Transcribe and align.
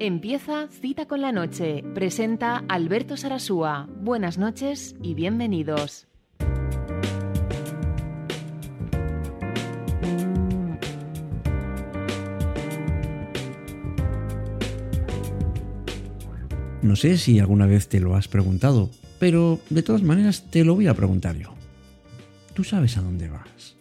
Empieza 0.00 0.68
Cita 0.68 1.06
con 1.06 1.20
la 1.22 1.32
Noche. 1.32 1.82
Presenta 1.92 2.64
Alberto 2.68 3.16
Sarasúa. 3.16 3.88
Buenas 4.00 4.38
noches 4.38 4.94
y 5.02 5.14
bienvenidos. 5.14 6.06
No 16.80 16.94
sé 16.94 17.18
si 17.18 17.40
alguna 17.40 17.66
vez 17.66 17.88
te 17.88 17.98
lo 17.98 18.14
has 18.14 18.28
preguntado, 18.28 18.90
pero 19.18 19.58
de 19.68 19.82
todas 19.82 20.04
maneras 20.04 20.48
te 20.48 20.64
lo 20.64 20.76
voy 20.76 20.86
a 20.86 20.94
preguntar 20.94 21.36
yo. 21.36 21.54
¿Tú 22.54 22.62
sabes 22.62 22.96
a 22.96 23.02
dónde 23.02 23.28
vas? 23.28 23.77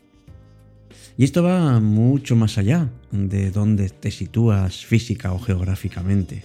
Y 1.17 1.23
esto 1.23 1.41
va 1.41 1.79
mucho 1.79 2.35
más 2.35 2.59
allá 2.59 2.91
de 3.11 3.49
dónde 3.49 3.89
te 3.89 4.11
sitúas 4.11 4.85
física 4.85 5.33
o 5.33 5.39
geográficamente. 5.39 6.43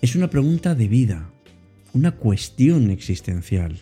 Es 0.00 0.16
una 0.16 0.30
pregunta 0.30 0.74
de 0.74 0.88
vida, 0.88 1.30
una 1.92 2.12
cuestión 2.12 2.90
existencial. 2.90 3.78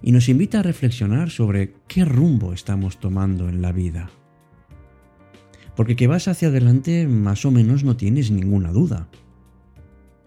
Y 0.00 0.12
nos 0.12 0.30
invita 0.30 0.60
a 0.60 0.62
reflexionar 0.62 1.28
sobre 1.30 1.74
qué 1.86 2.06
rumbo 2.06 2.54
estamos 2.54 2.98
tomando 2.98 3.50
en 3.50 3.60
la 3.60 3.72
vida. 3.72 4.10
Porque 5.76 5.94
que 5.94 6.06
vas 6.06 6.28
hacia 6.28 6.48
adelante 6.48 7.06
más 7.06 7.44
o 7.44 7.50
menos 7.50 7.84
no 7.84 7.96
tienes 7.96 8.30
ninguna 8.30 8.72
duda. 8.72 9.08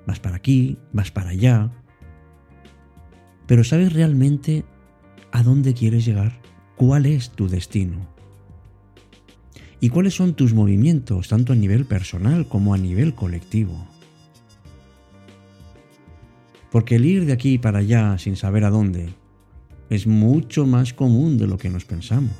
Vas 0.06 0.20
para 0.20 0.36
aquí, 0.36 0.78
vas 0.94 1.10
para 1.10 1.32
allá. 1.32 1.72
Pero 3.48 3.64
¿sabes 3.64 3.92
realmente 3.92 4.66
a 5.32 5.42
dónde 5.42 5.74
quieres 5.74 6.06
llegar? 6.06 6.46
Cuál 6.76 7.06
es 7.06 7.30
tu 7.32 7.48
destino 7.48 8.08
y 9.80 9.90
cuáles 9.90 10.16
son 10.16 10.34
tus 10.34 10.54
movimientos, 10.54 11.28
tanto 11.28 11.54
a 11.54 11.56
nivel 11.56 11.86
personal 11.86 12.48
como 12.48 12.74
a 12.74 12.78
nivel 12.78 13.14
colectivo. 13.14 13.86
Porque 16.72 16.96
el 16.96 17.06
ir 17.06 17.26
de 17.26 17.34
aquí 17.34 17.58
para 17.58 17.80
allá 17.80 18.18
sin 18.18 18.36
saber 18.36 18.64
a 18.64 18.70
dónde 18.70 19.10
es 19.90 20.08
mucho 20.08 20.66
más 20.66 20.94
común 20.94 21.38
de 21.38 21.48
lo 21.48 21.58
que 21.58 21.70
nos 21.70 21.86
pensamos. 21.86 22.34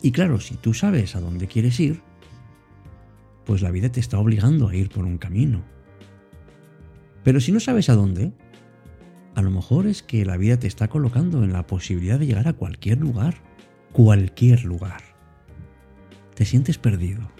Y 0.00 0.12
claro, 0.12 0.40
si 0.40 0.54
tú 0.54 0.74
sabes 0.74 1.16
a 1.16 1.20
dónde 1.20 1.46
quieres 1.46 1.78
ir, 1.80 2.00
pues 3.44 3.62
la 3.62 3.70
vida 3.70 3.90
te 3.90 4.00
está 4.00 4.18
obligando 4.18 4.68
a 4.68 4.76
ir 4.76 4.88
por 4.88 5.04
un 5.04 5.18
camino. 5.18 5.62
Pero 7.24 7.40
si 7.40 7.52
no 7.52 7.60
sabes 7.60 7.88
a 7.88 7.94
dónde, 7.94 8.32
a 9.34 9.42
lo 9.42 9.50
mejor 9.50 9.86
es 9.86 10.02
que 10.02 10.24
la 10.24 10.36
vida 10.36 10.58
te 10.58 10.66
está 10.66 10.88
colocando 10.88 11.42
en 11.42 11.52
la 11.52 11.66
posibilidad 11.66 12.18
de 12.18 12.26
llegar 12.26 12.48
a 12.48 12.52
cualquier 12.52 12.98
lugar. 12.98 13.36
Cualquier 13.92 14.64
lugar. 14.64 15.02
Te 16.34 16.44
sientes 16.44 16.78
perdido. 16.78 17.30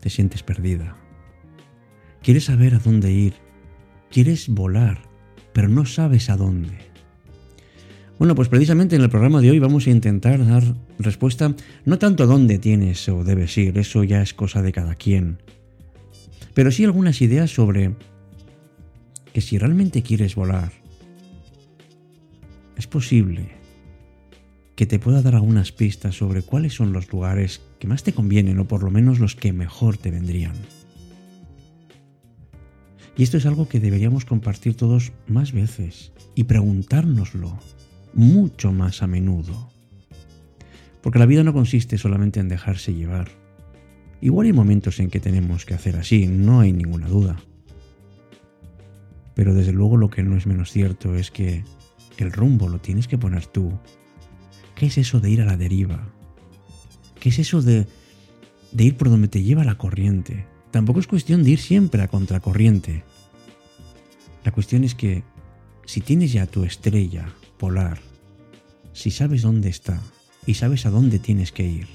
Te 0.00 0.10
sientes 0.10 0.42
perdida. 0.42 0.96
Quieres 2.22 2.44
saber 2.44 2.74
a 2.74 2.78
dónde 2.78 3.12
ir. 3.12 3.34
Quieres 4.10 4.48
volar, 4.48 5.02
pero 5.52 5.68
no 5.68 5.86
sabes 5.86 6.30
a 6.30 6.36
dónde. 6.36 6.90
Bueno, 8.18 8.34
pues 8.34 8.50
precisamente 8.50 8.96
en 8.96 9.02
el 9.02 9.08
programa 9.08 9.40
de 9.40 9.50
hoy 9.50 9.58
vamos 9.58 9.86
a 9.86 9.90
intentar 9.90 10.46
dar 10.46 10.62
respuesta 10.98 11.54
no 11.86 11.98
tanto 11.98 12.24
a 12.24 12.26
dónde 12.26 12.58
tienes 12.58 13.08
o 13.08 13.24
debes 13.24 13.56
ir, 13.56 13.78
eso 13.78 14.04
ya 14.04 14.20
es 14.20 14.34
cosa 14.34 14.60
de 14.60 14.72
cada 14.72 14.94
quien, 14.94 15.38
pero 16.52 16.70
sí 16.70 16.84
algunas 16.84 17.22
ideas 17.22 17.50
sobre 17.50 17.94
que 19.32 19.40
si 19.40 19.56
realmente 19.56 20.02
quieres 20.02 20.34
volar, 20.34 20.79
es 22.80 22.86
posible 22.86 23.50
que 24.74 24.86
te 24.86 24.98
pueda 24.98 25.20
dar 25.20 25.34
algunas 25.34 25.70
pistas 25.70 26.16
sobre 26.16 26.40
cuáles 26.40 26.72
son 26.72 26.94
los 26.94 27.12
lugares 27.12 27.60
que 27.78 27.86
más 27.86 28.02
te 28.02 28.14
convienen 28.14 28.58
o 28.58 28.66
por 28.66 28.82
lo 28.82 28.90
menos 28.90 29.20
los 29.20 29.36
que 29.36 29.52
mejor 29.52 29.98
te 29.98 30.10
vendrían. 30.10 30.54
Y 33.18 33.22
esto 33.22 33.36
es 33.36 33.44
algo 33.44 33.68
que 33.68 33.80
deberíamos 33.80 34.24
compartir 34.24 34.74
todos 34.74 35.12
más 35.26 35.52
veces 35.52 36.12
y 36.34 36.44
preguntárnoslo 36.44 37.58
mucho 38.14 38.72
más 38.72 39.02
a 39.02 39.06
menudo. 39.06 39.70
Porque 41.02 41.18
la 41.18 41.26
vida 41.26 41.44
no 41.44 41.52
consiste 41.52 41.98
solamente 41.98 42.40
en 42.40 42.48
dejarse 42.48 42.94
llevar. 42.94 43.28
Igual 44.22 44.46
hay 44.46 44.54
momentos 44.54 45.00
en 45.00 45.10
que 45.10 45.20
tenemos 45.20 45.66
que 45.66 45.74
hacer 45.74 45.96
así, 45.96 46.26
no 46.26 46.60
hay 46.60 46.72
ninguna 46.72 47.08
duda. 47.08 47.36
Pero 49.34 49.52
desde 49.52 49.72
luego 49.72 49.98
lo 49.98 50.08
que 50.08 50.22
no 50.22 50.38
es 50.38 50.46
menos 50.46 50.72
cierto 50.72 51.14
es 51.14 51.30
que 51.30 51.62
el 52.24 52.32
rumbo 52.32 52.68
lo 52.68 52.78
tienes 52.80 53.08
que 53.08 53.18
poner 53.18 53.46
tú. 53.46 53.72
¿Qué 54.74 54.86
es 54.86 54.98
eso 54.98 55.20
de 55.20 55.30
ir 55.30 55.40
a 55.40 55.44
la 55.44 55.56
deriva? 55.56 56.08
¿Qué 57.18 57.28
es 57.28 57.38
eso 57.38 57.62
de, 57.62 57.86
de 58.72 58.84
ir 58.84 58.96
por 58.96 59.10
donde 59.10 59.28
te 59.28 59.42
lleva 59.42 59.64
la 59.64 59.76
corriente? 59.76 60.46
Tampoco 60.70 61.00
es 61.00 61.06
cuestión 61.06 61.44
de 61.44 61.50
ir 61.50 61.58
siempre 61.58 62.02
a 62.02 62.08
contracorriente. 62.08 63.04
La 64.44 64.52
cuestión 64.52 64.84
es 64.84 64.94
que 64.94 65.22
si 65.84 66.00
tienes 66.00 66.32
ya 66.32 66.46
tu 66.46 66.64
estrella 66.64 67.34
polar, 67.58 68.00
si 68.92 69.10
sabes 69.10 69.42
dónde 69.42 69.68
está 69.68 70.00
y 70.46 70.54
sabes 70.54 70.86
a 70.86 70.90
dónde 70.90 71.18
tienes 71.18 71.52
que 71.52 71.66
ir, 71.66 71.88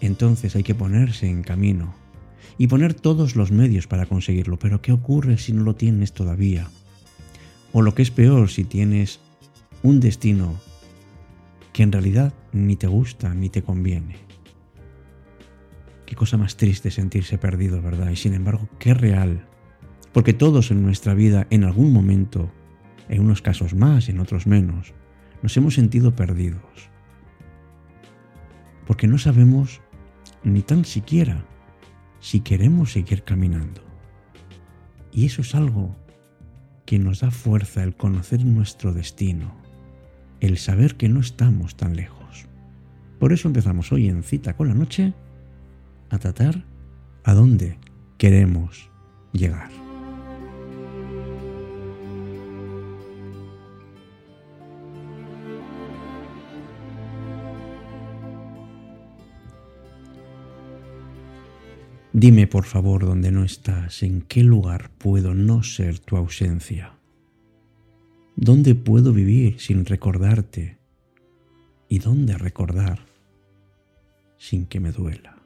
entonces 0.00 0.56
hay 0.56 0.62
que 0.62 0.74
ponerse 0.74 1.28
en 1.28 1.42
camino 1.42 1.94
y 2.58 2.66
poner 2.66 2.94
todos 2.94 3.36
los 3.36 3.50
medios 3.50 3.86
para 3.86 4.06
conseguirlo. 4.06 4.58
Pero 4.58 4.80
¿qué 4.80 4.92
ocurre 4.92 5.38
si 5.38 5.52
no 5.52 5.62
lo 5.62 5.74
tienes 5.74 6.12
todavía? 6.12 6.70
O 7.72 7.82
lo 7.82 7.94
que 7.94 8.02
es 8.02 8.10
peor, 8.10 8.48
si 8.48 8.64
tienes 8.64 9.20
un 9.82 10.00
destino 10.00 10.54
que 11.72 11.82
en 11.82 11.92
realidad 11.92 12.32
ni 12.52 12.76
te 12.76 12.86
gusta 12.86 13.34
ni 13.34 13.50
te 13.50 13.62
conviene. 13.62 14.16
Qué 16.06 16.14
cosa 16.14 16.38
más 16.38 16.56
triste 16.56 16.90
sentirse 16.90 17.36
perdido, 17.36 17.82
¿verdad? 17.82 18.10
Y 18.10 18.16
sin 18.16 18.32
embargo, 18.32 18.68
qué 18.78 18.94
real. 18.94 19.46
Porque 20.12 20.32
todos 20.32 20.70
en 20.70 20.82
nuestra 20.82 21.14
vida, 21.14 21.46
en 21.50 21.64
algún 21.64 21.92
momento, 21.92 22.50
en 23.08 23.20
unos 23.20 23.42
casos 23.42 23.74
más, 23.74 24.08
en 24.08 24.20
otros 24.20 24.46
menos, 24.46 24.94
nos 25.42 25.56
hemos 25.56 25.74
sentido 25.74 26.16
perdidos. 26.16 26.90
Porque 28.86 29.06
no 29.06 29.18
sabemos 29.18 29.80
ni 30.44 30.62
tan 30.62 30.84
siquiera 30.84 31.44
si 32.20 32.40
queremos 32.40 32.92
seguir 32.92 33.24
caminando. 33.24 33.82
Y 35.12 35.26
eso 35.26 35.42
es 35.42 35.54
algo 35.54 35.94
que 36.86 36.98
nos 36.98 37.20
da 37.20 37.30
fuerza 37.30 37.82
el 37.82 37.94
conocer 37.94 38.44
nuestro 38.44 38.94
destino, 38.94 39.52
el 40.40 40.56
saber 40.56 40.96
que 40.96 41.08
no 41.08 41.20
estamos 41.20 41.76
tan 41.76 41.96
lejos. 41.96 42.46
Por 43.18 43.32
eso 43.32 43.48
empezamos 43.48 43.92
hoy 43.92 44.08
en 44.08 44.22
Cita 44.22 44.56
con 44.56 44.68
la 44.68 44.74
Noche 44.74 45.12
a 46.10 46.18
tratar 46.18 46.64
a 47.24 47.34
dónde 47.34 47.78
queremos 48.18 48.88
llegar. 49.32 49.85
Dime 62.18 62.46
por 62.46 62.64
favor 62.64 63.04
dónde 63.04 63.30
no 63.30 63.44
estás, 63.44 64.02
en 64.02 64.22
qué 64.22 64.42
lugar 64.42 64.90
puedo 64.96 65.34
no 65.34 65.62
ser 65.62 65.98
tu 65.98 66.16
ausencia. 66.16 66.94
¿Dónde 68.36 68.74
puedo 68.74 69.12
vivir 69.12 69.60
sin 69.60 69.84
recordarte? 69.84 70.78
¿Y 71.90 71.98
dónde 71.98 72.38
recordar 72.38 73.00
sin 74.38 74.64
que 74.64 74.80
me 74.80 74.92
duela? 74.92 75.36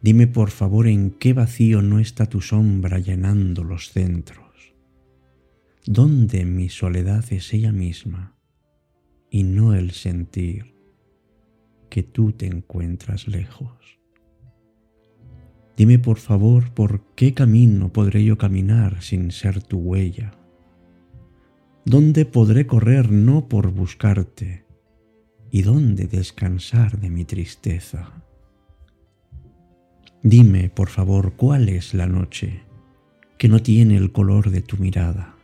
Dime 0.00 0.28
por 0.28 0.52
favor 0.52 0.86
en 0.86 1.10
qué 1.10 1.32
vacío 1.32 1.82
no 1.82 1.98
está 1.98 2.26
tu 2.26 2.40
sombra 2.40 3.00
llenando 3.00 3.64
los 3.64 3.90
centros. 3.90 4.76
¿Dónde 5.86 6.44
mi 6.44 6.68
soledad 6.68 7.24
es 7.32 7.52
ella 7.52 7.72
misma 7.72 8.36
y 9.28 9.42
no 9.42 9.74
el 9.74 9.90
sentir 9.90 10.72
que 11.88 12.04
tú 12.04 12.30
te 12.30 12.46
encuentras 12.46 13.26
lejos? 13.26 13.99
Dime 15.80 15.98
por 15.98 16.18
favor 16.18 16.74
por 16.74 17.00
qué 17.14 17.32
camino 17.32 17.90
podré 17.90 18.22
yo 18.22 18.36
caminar 18.36 19.02
sin 19.02 19.30
ser 19.30 19.62
tu 19.62 19.78
huella. 19.78 20.30
¿Dónde 21.86 22.26
podré 22.26 22.66
correr 22.66 23.10
no 23.10 23.48
por 23.48 23.70
buscarte? 23.70 24.66
¿Y 25.50 25.62
dónde 25.62 26.06
descansar 26.06 27.00
de 27.00 27.08
mi 27.08 27.24
tristeza? 27.24 28.12
Dime, 30.22 30.68
por 30.68 30.90
favor, 30.90 31.32
cuál 31.36 31.70
es 31.70 31.94
la 31.94 32.06
noche 32.06 32.60
que 33.38 33.48
no 33.48 33.62
tiene 33.62 33.96
el 33.96 34.12
color 34.12 34.50
de 34.50 34.60
tu 34.60 34.76
mirada. 34.76 35.38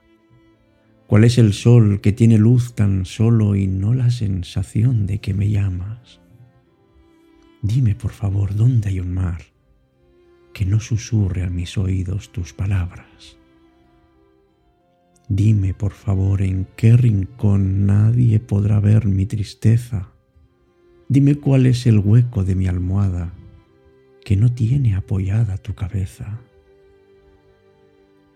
¿Cuál 1.07 1.25
es 1.25 1.39
el 1.39 1.55
sol 1.55 2.03
que 2.03 2.13
tiene 2.13 2.37
luz 2.37 2.75
tan 2.75 3.07
solo 3.07 3.57
y 3.57 3.69
no 3.69 3.95
la 3.95 4.11
sensación 4.11 5.07
de 5.07 5.19
que 5.19 5.33
me 5.33 5.49
llamas? 5.49 6.21
Dime, 7.63 7.95
por 7.95 8.11
favor, 8.11 8.55
dónde 8.55 8.91
hay 8.91 9.01
un 9.01 9.15
mar 9.15 9.56
que 10.57 10.65
no 10.65 10.81
susurre 10.81 11.43
a 11.43 11.51
mis 11.51 11.77
oídos 11.77 12.33
tus 12.33 12.55
palabras. 12.55 13.37
Dime, 15.29 15.75
por 15.75 15.93
favor, 15.93 16.41
en 16.41 16.67
qué 16.77 16.97
rincón 16.97 17.85
nadie 17.85 18.41
podrá 18.41 18.81
ver 18.81 19.05
mi 19.05 19.27
tristeza. 19.27 20.09
Dime 21.11 21.35
cuál 21.35 21.67
es 21.67 21.87
el 21.87 21.99
hueco 21.99 22.43
de 22.43 22.55
mi 22.55 22.69
almohada 22.69 23.35
que 24.25 24.35
no 24.37 24.51
tiene 24.51 24.95
apoyada 24.95 25.59
tu 25.59 25.75
cabeza. 25.75 26.41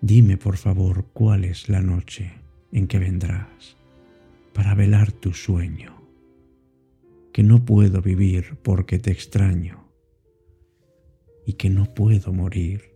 Dime, 0.02 0.36
por 0.36 0.58
favor, 0.58 1.06
cuál 1.14 1.46
es 1.46 1.70
la 1.70 1.80
noche 1.80 2.32
en 2.70 2.86
que 2.86 2.98
vendrás 2.98 3.78
para 4.52 4.74
velar 4.74 5.10
tu 5.10 5.32
sueño, 5.32 6.02
que 7.32 7.42
no 7.42 7.64
puedo 7.64 8.02
vivir 8.02 8.58
porque 8.62 8.98
te 8.98 9.10
extraño 9.10 9.89
y 11.50 11.54
que 11.54 11.68
no 11.68 11.84
puedo 11.84 12.32
morir 12.32 12.94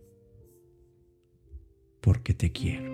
porque 1.99 2.33
te 2.33 2.53
quiero. 2.53 2.89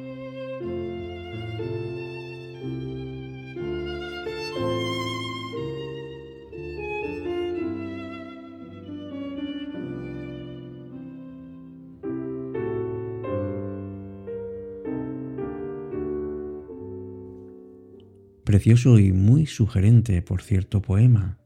Precioso 18.43 18.97
y 18.97 19.11
muy 19.11 19.45
sugerente, 19.45 20.23
por 20.23 20.41
cierto, 20.41 20.81
poema 20.81 21.37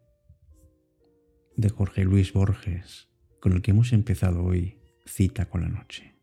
de 1.58 1.68
Jorge 1.68 2.06
Luis 2.06 2.32
Borges, 2.32 3.10
con 3.46 3.54
el 3.54 3.62
que 3.62 3.70
hemos 3.70 3.94
empezado 3.94 4.44
hoy, 4.44 4.80
Cita 5.06 5.46
con 5.46 5.62
la 5.62 5.68
Noche. 5.68 6.16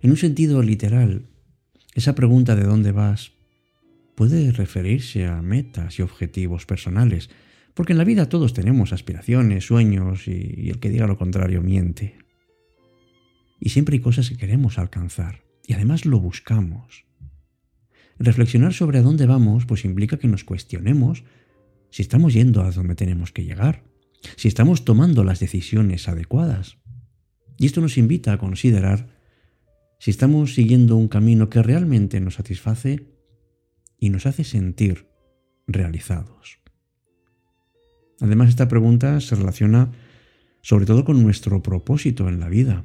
En 0.00 0.10
un 0.10 0.16
sentido 0.16 0.62
literal, 0.62 1.26
esa 1.92 2.14
pregunta 2.14 2.56
de 2.56 2.64
dónde 2.64 2.92
vas 2.92 3.32
puede 4.14 4.50
referirse 4.52 5.26
a 5.26 5.42
metas 5.42 5.98
y 5.98 6.02
objetivos 6.02 6.64
personales, 6.64 7.28
porque 7.74 7.92
en 7.92 7.98
la 7.98 8.04
vida 8.04 8.30
todos 8.30 8.54
tenemos 8.54 8.94
aspiraciones, 8.94 9.66
sueños 9.66 10.26
y, 10.28 10.70
el 10.70 10.80
que 10.80 10.88
diga 10.88 11.06
lo 11.06 11.18
contrario 11.18 11.60
miente. 11.60 12.16
Y 13.60 13.68
siempre 13.68 13.96
hay 13.96 14.00
cosas 14.00 14.30
que 14.30 14.38
queremos 14.38 14.78
alcanzar 14.78 15.42
y 15.66 15.74
además 15.74 16.06
lo 16.06 16.20
buscamos. 16.20 17.04
Reflexionar 18.18 18.72
sobre 18.72 19.00
a 19.00 19.02
dónde 19.02 19.26
vamos 19.26 19.66
pues 19.66 19.84
implica 19.84 20.16
que 20.16 20.28
nos 20.28 20.42
cuestionemos 20.42 21.22
si 21.90 22.00
estamos 22.00 22.32
yendo 22.32 22.62
a 22.62 22.70
donde 22.70 22.94
tenemos 22.94 23.30
que 23.30 23.44
llegar, 23.44 23.91
si 24.36 24.48
estamos 24.48 24.84
tomando 24.84 25.24
las 25.24 25.40
decisiones 25.40 26.08
adecuadas. 26.08 26.78
Y 27.58 27.66
esto 27.66 27.80
nos 27.80 27.98
invita 27.98 28.32
a 28.32 28.38
considerar 28.38 29.08
si 29.98 30.10
estamos 30.10 30.54
siguiendo 30.54 30.96
un 30.96 31.08
camino 31.08 31.48
que 31.48 31.62
realmente 31.62 32.20
nos 32.20 32.34
satisface 32.34 33.06
y 33.98 34.10
nos 34.10 34.26
hace 34.26 34.44
sentir 34.44 35.06
realizados. 35.66 36.58
Además, 38.20 38.48
esta 38.48 38.68
pregunta 38.68 39.20
se 39.20 39.34
relaciona 39.34 39.92
sobre 40.60 40.86
todo 40.86 41.04
con 41.04 41.22
nuestro 41.22 41.62
propósito 41.62 42.28
en 42.28 42.40
la 42.40 42.48
vida. 42.48 42.84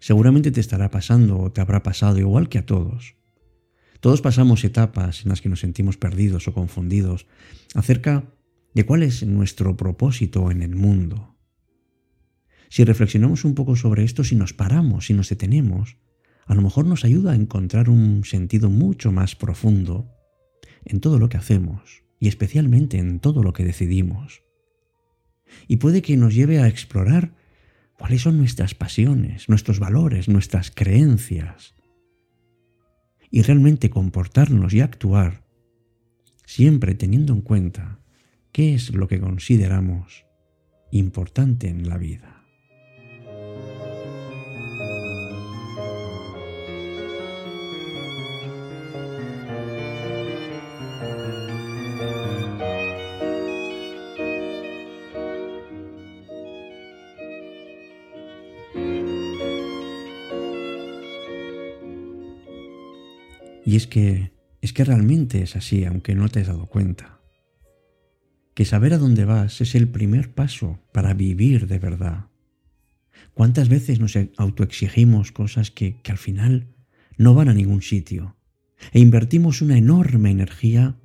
Seguramente 0.00 0.50
te 0.50 0.60
estará 0.60 0.90
pasando 0.90 1.38
o 1.38 1.52
te 1.52 1.60
habrá 1.60 1.82
pasado 1.82 2.18
igual 2.18 2.48
que 2.48 2.58
a 2.58 2.66
todos 2.66 3.16
todos 4.04 4.20
pasamos 4.20 4.62
etapas 4.64 5.22
en 5.22 5.30
las 5.30 5.40
que 5.40 5.48
nos 5.48 5.60
sentimos 5.60 5.96
perdidos 5.96 6.46
o 6.46 6.52
confundidos 6.52 7.24
acerca 7.74 8.24
de 8.74 8.84
cuál 8.84 9.02
es 9.02 9.24
nuestro 9.24 9.76
propósito 9.76 10.50
en 10.50 10.62
el 10.62 10.74
mundo. 10.74 11.36
Si 12.68 12.84
reflexionamos 12.84 13.44
un 13.44 13.54
poco 13.54 13.76
sobre 13.76 14.04
esto, 14.04 14.24
si 14.24 14.34
nos 14.34 14.52
paramos, 14.52 15.06
si 15.06 15.14
nos 15.14 15.28
detenemos, 15.28 15.96
a 16.46 16.54
lo 16.54 16.62
mejor 16.62 16.86
nos 16.86 17.04
ayuda 17.04 17.32
a 17.32 17.36
encontrar 17.36 17.88
un 17.88 18.24
sentido 18.24 18.68
mucho 18.68 19.12
más 19.12 19.36
profundo 19.36 20.10
en 20.84 21.00
todo 21.00 21.18
lo 21.18 21.28
que 21.28 21.36
hacemos 21.36 22.02
y 22.18 22.28
especialmente 22.28 22.98
en 22.98 23.20
todo 23.20 23.42
lo 23.42 23.52
que 23.52 23.64
decidimos. 23.64 24.42
Y 25.68 25.76
puede 25.76 26.02
que 26.02 26.16
nos 26.16 26.34
lleve 26.34 26.58
a 26.58 26.68
explorar 26.68 27.34
cuáles 27.96 28.22
son 28.22 28.38
nuestras 28.38 28.74
pasiones, 28.74 29.48
nuestros 29.48 29.78
valores, 29.78 30.28
nuestras 30.28 30.70
creencias, 30.70 31.74
y 33.30 33.42
realmente 33.42 33.90
comportarnos 33.90 34.74
y 34.74 34.80
actuar 34.80 35.44
siempre 36.44 36.94
teniendo 36.94 37.32
en 37.32 37.40
cuenta 37.40 38.03
qué 38.54 38.72
es 38.72 38.94
lo 38.94 39.08
que 39.08 39.18
consideramos 39.18 40.26
importante 40.92 41.66
en 41.66 41.88
la 41.88 41.98
vida. 41.98 42.44
Y 63.66 63.74
es 63.74 63.88
que, 63.88 64.30
es 64.62 64.72
que 64.72 64.84
realmente 64.84 65.42
es 65.42 65.56
así, 65.56 65.84
aunque 65.84 66.14
no 66.14 66.28
te 66.28 66.38
has 66.38 66.46
dado 66.46 66.66
cuenta. 66.66 67.23
Que 68.54 68.64
saber 68.64 68.94
a 68.94 68.98
dónde 68.98 69.24
vas 69.24 69.60
es 69.60 69.74
el 69.74 69.88
primer 69.88 70.32
paso 70.32 70.80
para 70.92 71.12
vivir 71.12 71.66
de 71.66 71.78
verdad. 71.78 72.26
¿Cuántas 73.34 73.68
veces 73.68 73.98
nos 73.98 74.16
autoexigimos 74.36 75.32
cosas 75.32 75.70
que, 75.72 76.00
que 76.02 76.12
al 76.12 76.18
final 76.18 76.68
no 77.18 77.34
van 77.34 77.48
a 77.48 77.54
ningún 77.54 77.82
sitio? 77.82 78.36
E 78.92 79.00
invertimos 79.00 79.60
una 79.60 79.76
enorme 79.76 80.30
energía 80.30 80.96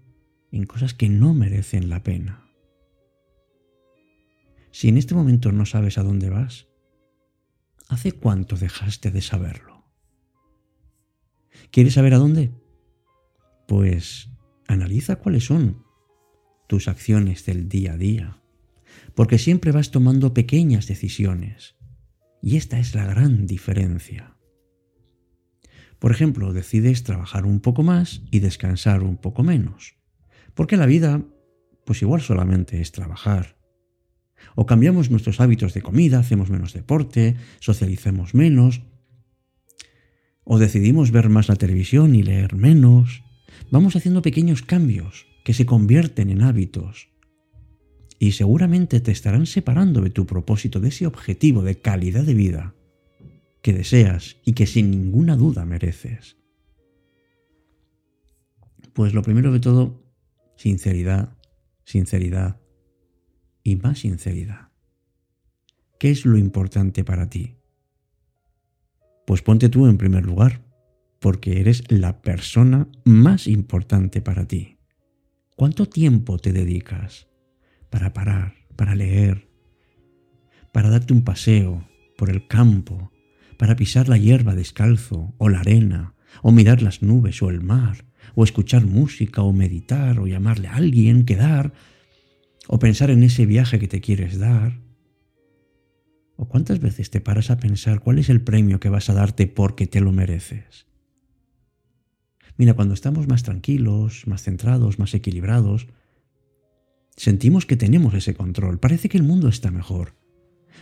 en 0.51 0.65
cosas 0.65 0.93
que 0.93 1.09
no 1.09 1.33
merecen 1.33 1.89
la 1.89 2.03
pena. 2.03 2.45
Si 4.71 4.87
en 4.87 4.97
este 4.97 5.15
momento 5.15 5.51
no 5.51 5.65
sabes 5.65 5.97
a 5.97 6.03
dónde 6.03 6.29
vas, 6.29 6.67
¿hace 7.87 8.11
cuánto 8.11 8.55
dejaste 8.57 9.09
de 9.11 9.21
saberlo? 9.21 9.85
¿Quieres 11.71 11.95
saber 11.95 12.13
a 12.13 12.17
dónde? 12.17 12.51
Pues 13.67 14.29
analiza 14.67 15.17
cuáles 15.17 15.45
son 15.45 15.83
tus 16.69 16.87
acciones 16.87 17.47
del 17.47 17.67
día 17.67 17.93
a 17.93 17.97
día, 17.97 18.37
porque 19.15 19.39
siempre 19.39 19.71
vas 19.71 19.89
tomando 19.89 20.35
pequeñas 20.35 20.85
decisiones, 20.85 21.75
y 22.43 22.57
esta 22.57 22.77
es 22.77 22.93
la 22.93 23.07
gran 23.07 23.47
diferencia. 23.47 24.37
Por 25.97 26.11
ejemplo, 26.11 26.53
decides 26.53 27.03
trabajar 27.03 27.47
un 27.47 27.59
poco 27.59 27.81
más 27.81 28.21
y 28.29 28.39
descansar 28.39 29.01
un 29.01 29.17
poco 29.17 29.41
menos, 29.41 29.95
porque 30.53 30.77
la 30.77 30.85
vida, 30.85 31.23
pues 31.85 32.03
igual 32.03 32.21
solamente 32.21 32.79
es 32.81 32.91
trabajar. 32.91 33.57
O 34.53 34.67
cambiamos 34.67 35.09
nuestros 35.09 35.39
hábitos 35.39 35.73
de 35.73 35.81
comida, 35.81 36.19
hacemos 36.19 36.51
menos 36.51 36.73
deporte, 36.73 37.35
socialicemos 37.59 38.35
menos, 38.35 38.83
o 40.43 40.59
decidimos 40.59 41.09
ver 41.09 41.29
más 41.29 41.49
la 41.49 41.55
televisión 41.55 42.13
y 42.13 42.21
leer 42.21 42.53
menos, 42.53 43.23
vamos 43.71 43.95
haciendo 43.95 44.21
pequeños 44.21 44.61
cambios 44.61 45.28
que 45.43 45.53
se 45.53 45.65
convierten 45.65 46.29
en 46.29 46.41
hábitos. 46.41 47.09
Y 48.19 48.33
seguramente 48.33 48.99
te 48.99 49.11
estarán 49.11 49.45
separando 49.45 50.01
de 50.01 50.09
tu 50.09 50.25
propósito, 50.25 50.79
de 50.79 50.89
ese 50.89 51.05
objetivo 51.05 51.61
de 51.61 51.79
calidad 51.79 52.23
de 52.23 52.33
vida 52.33 52.75
que 53.61 53.73
deseas 53.73 54.37
y 54.45 54.53
que 54.53 54.65
sin 54.65 54.91
ninguna 54.91 55.35
duda 55.35 55.65
mereces. 55.65 56.37
Pues 58.93 59.13
lo 59.13 59.21
primero 59.21 59.51
de 59.51 59.59
todo, 59.59 60.03
sinceridad, 60.57 61.37
sinceridad 61.85 62.59
y 63.63 63.75
más 63.77 63.99
sinceridad. 63.99 64.69
¿Qué 65.99 66.11
es 66.11 66.25
lo 66.25 66.37
importante 66.37 67.03
para 67.03 67.29
ti? 67.29 67.57
Pues 69.25 69.41
ponte 69.41 69.69
tú 69.69 69.85
en 69.85 69.97
primer 69.97 70.25
lugar, 70.25 70.61
porque 71.19 71.59
eres 71.59 71.83
la 71.91 72.21
persona 72.21 72.87
más 73.03 73.47
importante 73.47 74.21
para 74.21 74.47
ti. 74.47 74.78
¿Cuánto 75.59 75.87
tiempo 75.87 76.37
te 76.37 76.53
dedicas 76.53 77.27
para 77.89 78.13
parar, 78.13 78.53
para 78.77 78.95
leer, 78.95 79.49
para 80.71 80.89
darte 80.89 81.11
un 81.11 81.25
paseo 81.25 81.85
por 82.17 82.29
el 82.29 82.47
campo, 82.47 83.11
para 83.57 83.75
pisar 83.75 84.07
la 84.07 84.17
hierba 84.17 84.55
descalzo 84.55 85.35
o 85.37 85.49
la 85.49 85.59
arena, 85.59 86.15
o 86.43 86.53
mirar 86.53 86.81
las 86.81 87.01
nubes 87.01 87.41
o 87.41 87.49
el 87.49 87.59
mar, 87.59 88.05
o 88.35 88.45
escuchar 88.45 88.85
música 88.85 89.41
o 89.41 89.51
meditar 89.51 90.19
o 90.19 90.27
llamarle 90.27 90.69
a 90.69 90.77
alguien, 90.77 91.25
quedar, 91.25 91.73
o 92.69 92.79
pensar 92.79 93.09
en 93.09 93.23
ese 93.23 93.45
viaje 93.45 93.79
que 93.79 93.89
te 93.89 93.99
quieres 93.99 94.39
dar, 94.39 94.79
¿O 96.37 96.47
cuántas 96.47 96.79
veces 96.79 97.09
te 97.09 97.19
paras 97.19 97.51
a 97.51 97.57
pensar 97.57 97.99
cuál 97.99 98.17
es 98.17 98.29
el 98.29 98.39
premio 98.39 98.79
que 98.79 98.87
vas 98.87 99.09
a 99.09 99.13
darte 99.13 99.45
porque 99.45 99.87
te 99.87 99.99
lo 99.99 100.13
mereces? 100.13 100.87
Mira, 102.59 102.75
cuando 102.75 102.93
estamos 102.93 103.27
más 103.27 103.41
tranquilos, 103.41 104.27
más 104.27 104.43
centrados, 104.43 104.99
más 104.99 105.15
equilibrados, 105.15 105.87
sentimos 107.17 107.65
que 107.65 107.75
tenemos 107.75 108.13
ese 108.13 108.35
control. 108.35 108.79
Parece 108.79 109.09
que 109.09 109.17
el 109.17 109.23
mundo 109.23 109.49
está 109.49 109.71
mejor. 109.71 110.13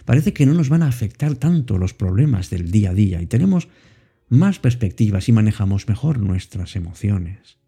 Parece 0.03 0.33
que 0.33 0.45
no 0.45 0.53
nos 0.53 0.67
van 0.67 0.83
a 0.83 0.87
afectar 0.87 1.35
tanto 1.35 1.77
los 1.77 1.93
problemas 1.93 2.49
del 2.49 2.69
día 2.69 2.89
a 2.89 2.93
día 2.93 3.21
y 3.21 3.27
tenemos 3.27 3.69
más 4.27 4.59
perspectivas 4.59 5.29
y 5.29 5.31
manejamos 5.31 5.87
mejor 5.87 6.19
nuestras 6.19 6.75
emociones. 6.75 7.59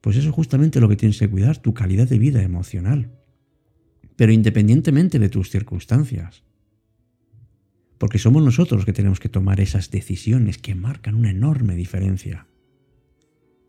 Pues 0.00 0.16
eso 0.16 0.28
es 0.28 0.34
justamente 0.36 0.78
lo 0.78 0.88
que 0.88 0.96
tienes 0.96 1.18
que 1.18 1.28
cuidar, 1.28 1.58
tu 1.58 1.74
calidad 1.74 2.06
de 2.06 2.20
vida 2.20 2.42
emocional 2.42 3.10
pero 4.16 4.32
independientemente 4.32 5.18
de 5.18 5.28
tus 5.28 5.50
circunstancias. 5.50 6.42
Porque 8.04 8.18
somos 8.18 8.44
nosotros 8.44 8.80
los 8.80 8.84
que 8.84 8.92
tenemos 8.92 9.18
que 9.18 9.30
tomar 9.30 9.60
esas 9.60 9.90
decisiones 9.90 10.58
que 10.58 10.74
marcan 10.74 11.14
una 11.14 11.30
enorme 11.30 11.74
diferencia, 11.74 12.46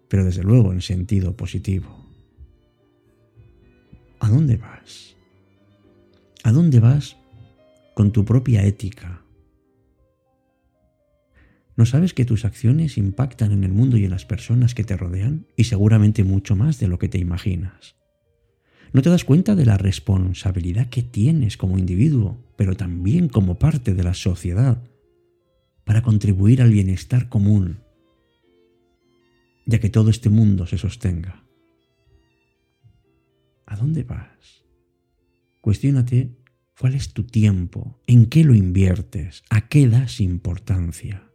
pero 0.10 0.25
desde 0.25 0.44
luego 0.44 0.74
en 0.74 0.82
sentido 0.82 1.38
positivo. 1.38 2.06
¿A 4.20 4.27
dónde 4.27 4.58
vas? 4.58 5.15
¿A 6.44 6.51
dónde 6.51 6.82
vas 6.82 7.15
con 7.94 8.12
tu 8.12 8.25
propia 8.25 8.65
ética? 8.65 9.22
¿No 11.77 11.86
sabes 11.86 12.13
que 12.13 12.25
tus 12.25 12.44
acciones 12.44 12.98
impactan 12.98 13.54
en 13.54 13.63
el 13.63 13.72
mundo 13.72 13.96
y 13.96 14.04
en 14.04 14.12
las 14.12 14.25
personas 14.25 14.75
que 14.75 14.84
te 14.84 14.98
rodean? 14.98 15.48
Y 15.56 15.63
seguramente 15.63 16.25
mucho 16.25 16.58
más 16.58 16.77
de 16.77 16.89
lo 16.89 17.00
que 17.00 17.08
te 17.08 17.20
imaginas. 17.20 17.96
¿No 18.96 19.02
te 19.02 19.10
das 19.10 19.25
cuenta 19.25 19.56
de 19.56 19.66
la 19.66 19.78
responsabilidad 19.78 20.90
que 20.90 21.04
tienes 21.04 21.58
como 21.58 21.78
individuo, 21.78 22.42
pero 22.56 22.78
también 22.78 23.28
como 23.28 23.60
parte 23.60 23.94
de 23.94 24.04
la 24.04 24.14
sociedad, 24.14 24.82
para 25.84 26.02
contribuir 26.02 26.62
al 26.62 26.72
bienestar 26.72 27.28
común, 27.28 27.82
ya 29.66 29.80
que 29.80 29.90
todo 29.90 30.10
este 30.10 30.30
mundo 30.30 30.66
se 30.66 30.78
sostenga? 30.78 31.44
¿A 33.66 33.75
dónde 33.75 34.06
vas? 34.06 34.64
Cuestiónate 35.60 36.38
cuál 36.80 36.96
es 36.96 37.12
tu 37.12 37.25
tiempo, 37.25 38.00
en 38.08 38.28
qué 38.28 38.46
lo 38.46 38.56
inviertes, 38.56 39.44
a 39.50 39.68
qué 39.68 39.90
das 39.90 40.22
importancia. 40.22 41.30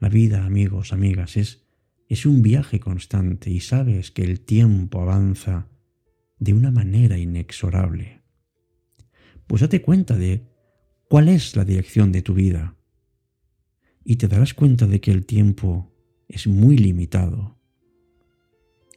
La 0.00 0.08
vida, 0.08 0.46
amigos, 0.46 0.94
amigas, 0.94 1.36
es, 1.36 1.66
es 2.08 2.24
un 2.24 2.40
viaje 2.40 2.80
constante 2.80 3.50
y 3.50 3.60
sabes 3.60 4.10
que 4.10 4.22
el 4.22 4.40
tiempo 4.40 5.02
avanza 5.02 5.68
de 6.38 6.52
una 6.52 6.70
manera 6.70 7.18
inexorable. 7.18 8.22
Pues 9.46 9.62
date 9.62 9.80
cuenta 9.82 10.16
de 10.16 10.46
cuál 11.08 11.28
es 11.28 11.56
la 11.56 11.64
dirección 11.64 12.12
de 12.12 12.22
tu 12.22 12.34
vida 12.34 12.76
y 14.04 14.16
te 14.16 14.28
darás 14.28 14.54
cuenta 14.54 14.86
de 14.86 15.00
que 15.00 15.10
el 15.10 15.26
tiempo 15.26 15.92
es 16.28 16.46
muy 16.46 16.76
limitado 16.76 17.58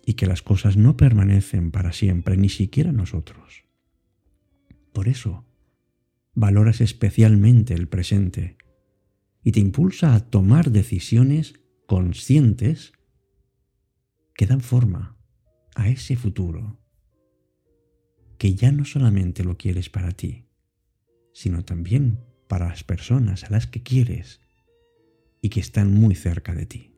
y 0.06 0.14
que 0.14 0.26
las 0.26 0.42
cosas 0.42 0.76
no 0.76 0.98
permanecen 0.98 1.72
para 1.72 1.92
siempre, 1.94 2.36
ni 2.36 2.50
siquiera 2.50 2.92
nosotros. 2.92 3.64
Por 4.92 5.08
eso, 5.08 5.46
valoras 6.34 6.82
especialmente 6.82 7.74
el 7.74 7.88
presente 7.88 8.58
y 9.44 9.52
te 9.52 9.60
impulsa 9.60 10.16
a 10.16 10.20
tomar 10.20 10.72
decisiones 10.72 11.54
conscientes 11.86 12.94
que 14.36 14.46
dan 14.46 14.62
forma 14.62 15.18
a 15.76 15.90
ese 15.90 16.16
futuro 16.16 16.79
que 18.40 18.56
ya 18.56 18.72
no 18.72 18.86
solamente 18.86 19.44
lo 19.44 19.58
quieres 19.58 19.90
para 19.90 20.12
ti, 20.14 20.46
sino 21.34 21.64
también 21.64 22.22
para 22.48 22.70
las 22.70 22.84
personas 22.86 23.44
a 23.44 23.50
las 23.52 23.68
que 23.68 23.84
quieres 23.84 24.40
y 25.42 25.50
que 25.50 25.60
están 25.60 25.94
muy 25.94 26.16
cerca 26.16 26.56
de 26.56 26.66
ti. 26.66 26.96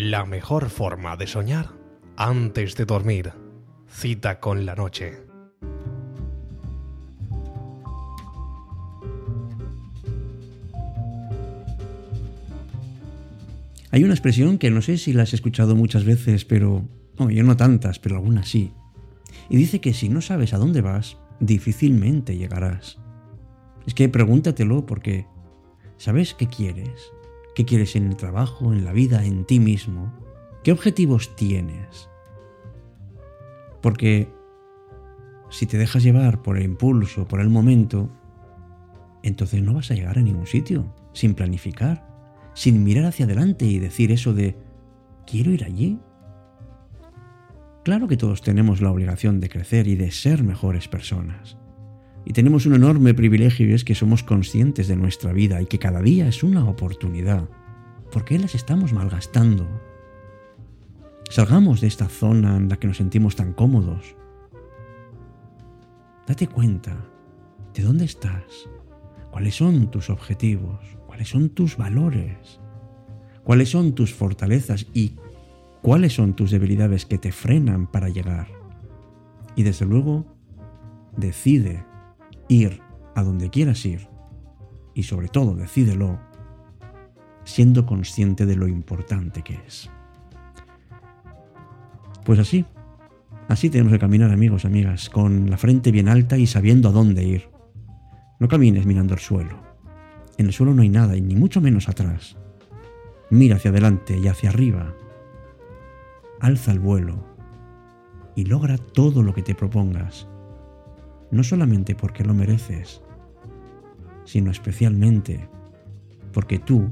La 0.00 0.24
mejor 0.24 0.70
forma 0.70 1.16
de 1.16 1.26
soñar 1.26 1.70
antes 2.16 2.76
de 2.76 2.84
dormir. 2.84 3.32
Cita 3.88 4.38
con 4.38 4.64
la 4.64 4.76
noche. 4.76 5.24
Hay 13.90 14.04
una 14.04 14.14
expresión 14.14 14.58
que 14.58 14.70
no 14.70 14.82
sé 14.82 14.98
si 14.98 15.12
la 15.12 15.24
has 15.24 15.34
escuchado 15.34 15.74
muchas 15.74 16.04
veces, 16.04 16.44
pero... 16.44 16.84
No, 17.18 17.28
yo 17.28 17.42
no 17.42 17.56
tantas, 17.56 17.98
pero 17.98 18.14
algunas 18.14 18.48
sí. 18.48 18.72
Y 19.50 19.56
dice 19.56 19.80
que 19.80 19.94
si 19.94 20.08
no 20.08 20.20
sabes 20.20 20.54
a 20.54 20.58
dónde 20.58 20.80
vas, 20.80 21.16
difícilmente 21.40 22.36
llegarás. 22.36 22.98
Es 23.84 23.94
que 23.94 24.08
pregúntatelo 24.08 24.86
porque 24.86 25.26
¿sabes 25.96 26.34
qué 26.34 26.46
quieres? 26.46 27.10
¿Qué 27.58 27.64
quieres 27.64 27.96
en 27.96 28.06
el 28.06 28.16
trabajo, 28.16 28.72
en 28.72 28.84
la 28.84 28.92
vida, 28.92 29.24
en 29.24 29.44
ti 29.44 29.58
mismo? 29.58 30.14
¿Qué 30.62 30.70
objetivos 30.70 31.34
tienes? 31.34 32.08
Porque 33.82 34.28
si 35.50 35.66
te 35.66 35.76
dejas 35.76 36.04
llevar 36.04 36.40
por 36.40 36.56
el 36.56 36.62
impulso, 36.62 37.26
por 37.26 37.40
el 37.40 37.48
momento, 37.48 38.10
entonces 39.24 39.60
no 39.60 39.74
vas 39.74 39.90
a 39.90 39.94
llegar 39.94 40.20
a 40.20 40.22
ningún 40.22 40.46
sitio, 40.46 40.94
sin 41.12 41.34
planificar, 41.34 42.06
sin 42.54 42.84
mirar 42.84 43.06
hacia 43.06 43.24
adelante 43.24 43.64
y 43.64 43.80
decir 43.80 44.12
eso 44.12 44.34
de, 44.34 44.54
quiero 45.26 45.50
ir 45.50 45.64
allí. 45.64 45.98
Claro 47.82 48.06
que 48.06 48.16
todos 48.16 48.40
tenemos 48.40 48.80
la 48.80 48.92
obligación 48.92 49.40
de 49.40 49.48
crecer 49.48 49.88
y 49.88 49.96
de 49.96 50.12
ser 50.12 50.44
mejores 50.44 50.86
personas. 50.86 51.58
Y 52.28 52.34
tenemos 52.34 52.66
un 52.66 52.74
enorme 52.74 53.14
privilegio 53.14 53.66
y 53.66 53.72
es 53.72 53.84
que 53.84 53.94
somos 53.94 54.22
conscientes 54.22 54.86
de 54.86 54.96
nuestra 54.96 55.32
vida 55.32 55.62
y 55.62 55.66
que 55.66 55.78
cada 55.78 56.02
día 56.02 56.28
es 56.28 56.42
una 56.42 56.68
oportunidad. 56.68 57.48
¿Por 58.12 58.26
qué 58.26 58.38
las 58.38 58.54
estamos 58.54 58.92
malgastando? 58.92 59.66
Salgamos 61.30 61.80
de 61.80 61.86
esta 61.86 62.10
zona 62.10 62.58
en 62.58 62.68
la 62.68 62.76
que 62.76 62.86
nos 62.86 62.98
sentimos 62.98 63.34
tan 63.34 63.54
cómodos. 63.54 64.14
Date 66.26 66.48
cuenta 66.48 67.02
de 67.72 67.82
dónde 67.82 68.04
estás, 68.04 68.68
cuáles 69.30 69.54
son 69.54 69.90
tus 69.90 70.10
objetivos, 70.10 70.80
cuáles 71.06 71.30
son 71.30 71.48
tus 71.48 71.78
valores, 71.78 72.60
cuáles 73.42 73.70
son 73.70 73.94
tus 73.94 74.12
fortalezas 74.12 74.86
y 74.92 75.14
cuáles 75.80 76.12
son 76.12 76.36
tus 76.36 76.50
debilidades 76.50 77.06
que 77.06 77.16
te 77.16 77.32
frenan 77.32 77.86
para 77.86 78.10
llegar. 78.10 78.48
Y 79.56 79.62
desde 79.62 79.86
luego, 79.86 80.26
decide 81.16 81.88
ir 82.48 82.80
a 83.14 83.22
donde 83.22 83.50
quieras 83.50 83.84
ir 83.84 84.08
y 84.94 85.04
sobre 85.04 85.28
todo 85.28 85.54
decídelo 85.54 86.18
siendo 87.44 87.86
consciente 87.86 88.46
de 88.46 88.56
lo 88.56 88.68
importante 88.68 89.42
que 89.42 89.54
es. 89.66 89.90
Pues 92.24 92.38
así, 92.38 92.64
así 93.48 93.70
tenemos 93.70 93.92
que 93.92 93.98
caminar 93.98 94.30
amigos, 94.30 94.64
amigas, 94.64 95.08
con 95.08 95.48
la 95.48 95.56
frente 95.56 95.90
bien 95.90 96.08
alta 96.08 96.36
y 96.36 96.46
sabiendo 96.46 96.88
a 96.88 96.92
dónde 96.92 97.24
ir. 97.24 97.48
No 98.38 98.48
camines 98.48 98.86
mirando 98.86 99.14
el 99.14 99.20
suelo. 99.20 99.56
En 100.36 100.46
el 100.46 100.52
suelo 100.52 100.74
no 100.74 100.82
hay 100.82 100.88
nada 100.88 101.16
y 101.16 101.22
ni 101.22 101.34
mucho 101.34 101.60
menos 101.60 101.88
atrás. 101.88 102.36
Mira 103.30 103.56
hacia 103.56 103.70
adelante 103.70 104.18
y 104.18 104.28
hacia 104.28 104.50
arriba. 104.50 104.94
Alza 106.40 106.72
el 106.72 106.80
vuelo 106.80 107.24
y 108.36 108.44
logra 108.44 108.78
todo 108.78 109.22
lo 109.22 109.34
que 109.34 109.42
te 109.42 109.54
propongas 109.54 110.28
no 111.30 111.44
solamente 111.44 111.94
porque 111.94 112.24
lo 112.24 112.34
mereces, 112.34 113.00
sino 114.24 114.50
especialmente 114.50 115.48
porque 116.32 116.58
tú 116.58 116.90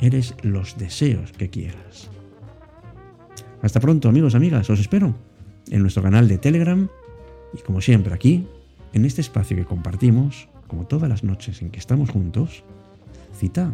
eres 0.00 0.34
los 0.42 0.76
deseos 0.76 1.32
que 1.32 1.50
quieras. 1.50 2.10
Hasta 3.62 3.80
pronto 3.80 4.08
amigos, 4.08 4.34
amigas, 4.34 4.68
os 4.68 4.80
espero 4.80 5.14
en 5.70 5.82
nuestro 5.82 6.02
canal 6.02 6.28
de 6.28 6.38
Telegram 6.38 6.88
y 7.56 7.62
como 7.62 7.80
siempre 7.80 8.14
aquí, 8.14 8.46
en 8.92 9.04
este 9.04 9.20
espacio 9.20 9.56
que 9.56 9.64
compartimos, 9.64 10.48
como 10.66 10.86
todas 10.86 11.08
las 11.08 11.24
noches 11.24 11.62
en 11.62 11.70
que 11.70 11.78
estamos 11.78 12.10
juntos, 12.10 12.64
cita 13.38 13.72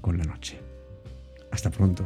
con 0.00 0.18
la 0.18 0.24
noche. 0.24 0.58
Hasta 1.50 1.70
pronto. 1.70 2.04